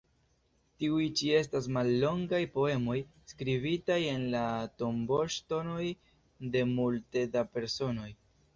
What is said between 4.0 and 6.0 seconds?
en la tomboŝtonoj